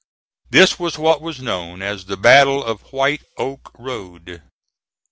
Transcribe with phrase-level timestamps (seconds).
[0.49, 4.41] This was what was known as the Battle of White Oak Road.